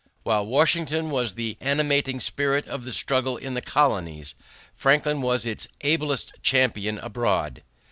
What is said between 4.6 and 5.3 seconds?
Franklin